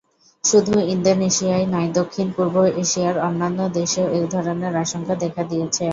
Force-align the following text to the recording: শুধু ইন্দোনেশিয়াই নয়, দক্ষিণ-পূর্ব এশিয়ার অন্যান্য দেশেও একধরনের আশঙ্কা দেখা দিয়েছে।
শুধু 0.43 0.73
ইন্দোনেশিয়াই 0.93 1.65
নয়, 1.73 1.89
দক্ষিণ-পূর্ব 1.93 2.55
এশিয়ার 2.83 3.15
অন্যান্য 3.27 3.59
দেশেও 3.73 4.07
একধরনের 4.17 4.73
আশঙ্কা 4.83 5.13
দেখা 5.23 5.43
দিয়েছে। 5.43 5.85